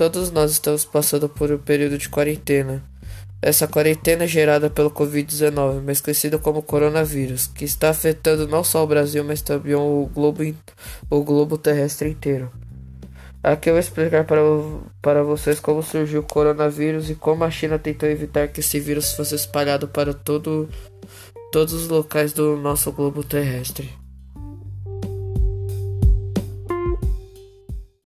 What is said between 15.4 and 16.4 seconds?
como surgiu o